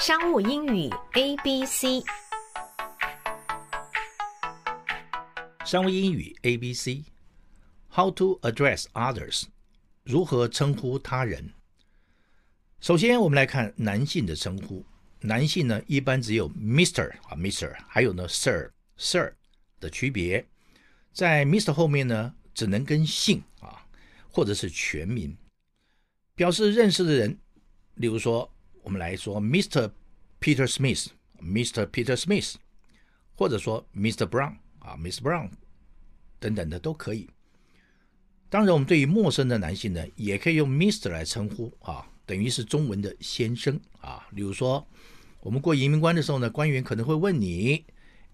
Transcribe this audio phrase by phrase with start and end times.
[0.00, 2.02] 商务英语 A B C，
[5.66, 9.42] 商务英语 A B C，How to address others，
[10.02, 11.52] 如何称呼他人？
[12.80, 14.82] 首先，我们来看男性的称呼。
[15.20, 17.10] 男性呢，一般只有 Mr.
[17.28, 19.34] 啊，Mr.，还有呢，Sir、Sir
[19.80, 20.46] 的区别。
[21.12, 21.74] 在 Mr.
[21.74, 23.84] 后面呢，只能跟姓啊，
[24.30, 25.36] 或者是全名，
[26.34, 27.36] 表示认识的人。
[27.96, 28.50] 例如说，
[28.82, 29.90] 我们来说 Mr.
[30.40, 31.86] Peter Smith，Mr.
[31.86, 32.54] Peter Smith，
[33.34, 34.26] 或者说 Mr.
[34.26, 35.20] Brown 啊，Mr.
[35.20, 35.50] Brown
[36.38, 37.28] 等等的都可以。
[38.48, 41.08] 当然，我们对于陌生的男性呢，也可以用 Mr.
[41.10, 44.26] 来称呼啊，等于是中文的先生啊。
[44.32, 44.86] 例如说，
[45.40, 47.84] 我们过移民关的时候呢，官员可能会问你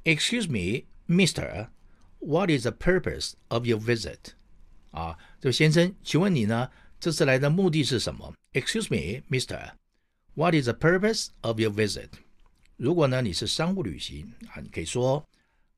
[0.04, 1.68] ，Excuse me, Mr.
[2.20, 4.18] What is the purpose of your visit？
[4.90, 6.70] 啊，这位先生，请问你呢？
[6.98, 9.73] 这次来的目的是什么？Excuse me, Mister.
[10.35, 12.09] What is the purpose of your visit?
[12.77, 15.27] 如果呢，你是商务旅行啊，你可以说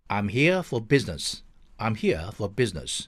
[0.07, 1.39] I'm here for business.
[1.77, 3.05] I'm here for business.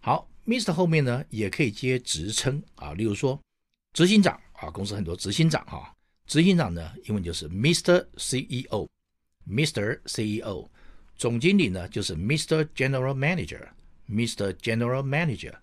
[0.00, 3.40] 好，Mister 后面呢也可以接职称啊，例如说
[3.94, 5.94] 执行长啊，公司很多执行长哈，
[6.26, 8.86] 执行长呢英文就是 Mister CEO,
[9.48, 10.68] Mister CEO。
[11.16, 13.68] 总经理呢就是 Mister General Manager,
[14.08, 15.54] Mister General Manager。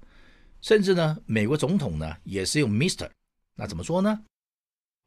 [0.62, 3.10] 甚至呢，美国总统呢也是用 Mr.
[3.56, 4.24] 那怎么说呢？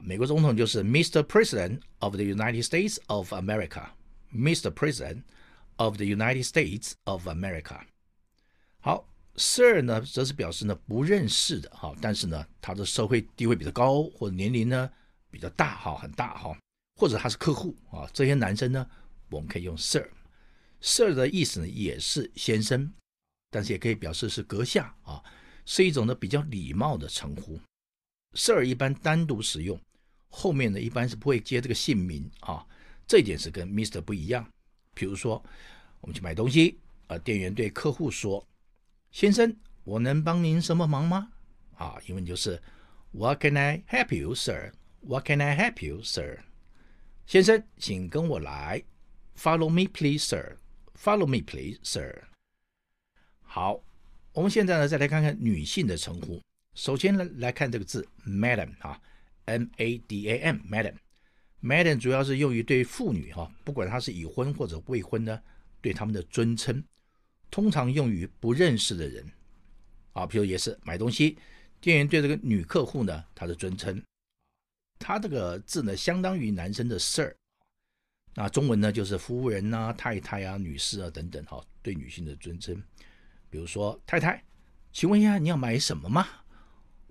[0.04, 1.22] 美国总统就是 Mr.
[1.24, 3.90] President of the United States of America。
[4.34, 4.72] Mr.
[4.72, 5.24] President
[5.76, 7.82] of the United States of America。
[8.80, 14.90] 好，Sir 呢则是表示呢不认识的哈，但是呢他的社会地位比较高，或者年龄呢
[15.30, 16.58] 比较大哈，很大哈，
[17.00, 18.88] 或者他是客户啊，这些男生呢
[19.30, 20.10] 我们可以用 Sir。
[20.82, 22.92] Sir 的意思呢也是先生，
[23.50, 25.22] 但是也可以表示是阁下啊。
[25.66, 27.60] 是一种呢比较礼貌的称呼
[28.34, 29.80] ，Sir 一般单独使用，
[30.32, 32.66] 后面呢一般是不会接这个姓名啊，
[33.06, 34.44] 这一点是跟 Mister 不一样。
[34.96, 35.44] 比如说，
[36.00, 38.44] 我们去买东西，啊，店员对客户说
[39.12, 41.32] ：“先生，我能帮您什么忙吗？”
[41.78, 42.60] 啊，英文就是
[43.12, 44.72] “What can I help you, sir?
[45.02, 46.40] What can I help you, sir?”
[47.28, 48.84] 先生，请跟我来
[49.38, 50.58] ，Follow me, please, sir.
[50.98, 52.24] Follow me, please, sir.
[53.44, 53.84] 好。
[54.34, 56.42] 我们现在呢，再来看看女性的称呼。
[56.74, 58.98] 首先呢，来看这个字，Madam 啊
[59.46, 65.42] ，M-A-D-A-M，Madam，Madam 主要是用于对妇女哈，不管她是已婚或者未婚呢，
[65.82, 66.84] 对他们的尊称，
[67.50, 69.26] 通常用于不认识的人
[70.14, 70.26] 啊。
[70.26, 71.38] 比如也是买东西，
[71.80, 74.02] 店员对这个女客户呢，她的尊称，
[75.00, 77.36] 她这个字呢，相当于男生的 Sir。
[78.34, 82.82] 那中文呢，就是夫人呐、太太啊、女士啊等等哈，对女性的尊称。
[83.50, 84.42] 比如说，太太，
[84.94, 86.26] 请问一下你要买什么吗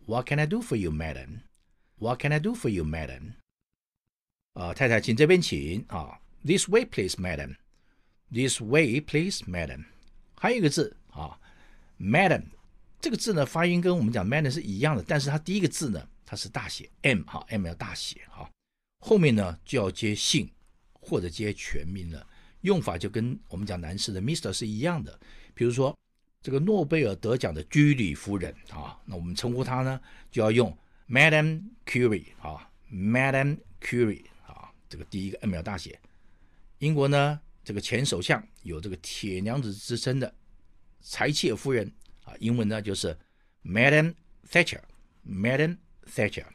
[0.07, 1.41] ？What can I do for you, madam?
[2.01, 3.35] What can I do for you, madam?
[4.55, 6.19] 啊，太太，请这边请啊。
[6.43, 7.57] This way, please, madam.
[8.33, 9.85] This way, please, madam.
[10.35, 11.39] 还有一个字啊
[11.99, 12.45] ，madam
[13.01, 18.51] 这个字呢，发音跟我们讲 madam 是一样的，但是它第一个字呢，它是大写 M 哈，M 要大写哈，
[19.01, 20.51] 后面呢就要接姓
[20.93, 22.27] 或者接全名了，
[22.63, 25.21] 用法就跟我们讲男士的 Mr 是一样的。
[25.55, 25.95] 比如说。
[26.43, 30.01] 这个诺贝尔得奖的居里夫人啊，那我们称呼她呢，
[30.31, 30.75] 就要用
[31.07, 35.99] Madam Curie 啊，Madam Curie 啊，这个第一个 M 要大写。
[36.79, 40.33] 英国呢，这个前首相有这个铁娘子之称的
[41.03, 41.93] 柴契尔夫人
[42.23, 43.19] 啊，英文呢就是
[43.65, 44.15] Madam
[44.49, 46.47] Thatcher，Madam Thatcher。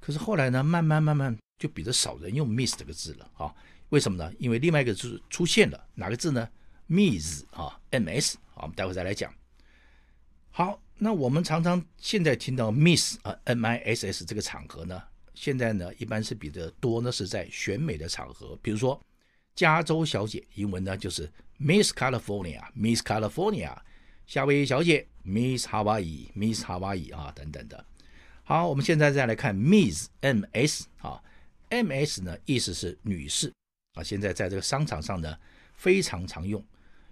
[0.00, 3.54] 可是后来呢，慢慢慢慢就比较少人用 Miss 这个字了啊？
[3.90, 4.32] 为什么呢？
[4.38, 6.48] 因为另外一个字出现了，哪个字呢
[6.88, 9.30] ？Miss 啊，M-S 啊，我们待会再来讲。
[10.48, 15.02] 好，那我们常常现在听到 Miss 啊，M-I-S-S 这个场合呢？
[15.34, 18.98] 现在呢，一般是比较多呢，是在选美的场合，比如说
[19.54, 21.30] 加州小姐，英文呢就是
[21.60, 23.76] Miss California，Miss California，
[24.26, 27.84] 夏威夷小姐 Miss Hawaii，Miss Hawaii 啊等等的。
[28.42, 31.22] 好，我们现在再来看 Miss，M-S 啊
[31.68, 33.52] ，M-S 呢意思是女士
[33.92, 35.38] 啊，现在在这个商场上呢
[35.74, 36.64] 非常常用，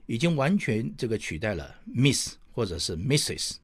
[0.06, 3.56] 已经完全这个取代了 Miss 或者是 Mrs。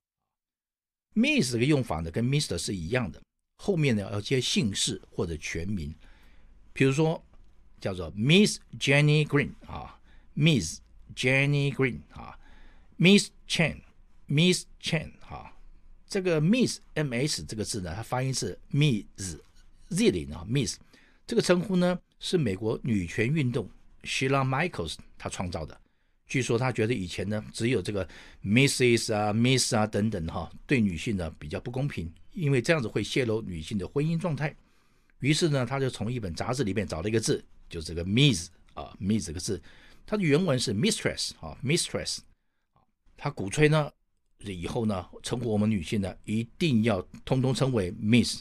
[1.15, 3.23] Miss 这个用法呢跟 Mr 是一样的。
[3.57, 5.95] 后面呢要接姓氏或者全名，
[6.75, 7.25] 比如说
[7.81, 9.99] 叫做 Miss Jenny Green 啊
[10.37, 10.79] ，Miss
[11.15, 12.39] Jenny Green 啊
[12.99, 15.53] Miss Chen，Miss Chen 哈，
[16.09, 19.37] 这个 Miss M S 这个字呢，它发音是 Miss
[19.89, 20.77] Z 啊，Miss
[21.27, 23.69] 这个称呼呢是美国女权运动
[24.03, 25.79] Sheila Michaels 她创造的。
[26.27, 28.09] 据说她觉得以前呢只有这个
[28.43, 34.55] Mrs 啊、Miss 啊等等哈，对女性呢比较不公平，因为这样子会泄露女性的婚姻状态。
[35.21, 39.61] 于是呢，她就从一本杂志里面找了一个字，就是这个 Miss 啊，Miss 这个字，
[40.07, 42.19] 它的原文是 Mistress 啊，Mistress。
[43.17, 43.91] 他鼓吹呢，
[44.41, 48.41] 以后呢，称呼我们女性呢，一定要通通称为 Miss，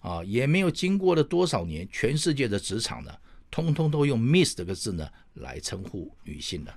[0.00, 3.16] 啊，也没有经过了多少年，全世界的职场呢，
[3.50, 6.74] 通通都用 Miss 这个字呢来称呼女性的。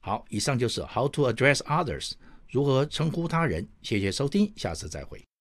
[0.00, 2.12] 好，以上就是 How to address others，
[2.48, 3.68] 如何称呼他人。
[3.82, 5.31] 谢谢收听，下次再会。